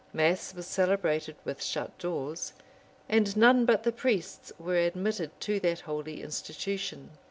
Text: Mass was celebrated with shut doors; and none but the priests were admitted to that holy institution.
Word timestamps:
Mass 0.13 0.55
was 0.55 0.65
celebrated 0.65 1.35
with 1.45 1.61
shut 1.63 1.95
doors; 1.99 2.53
and 3.07 3.37
none 3.37 3.65
but 3.65 3.83
the 3.83 3.91
priests 3.91 4.51
were 4.57 4.75
admitted 4.77 5.29
to 5.41 5.59
that 5.59 5.81
holy 5.81 6.23
institution. 6.23 7.11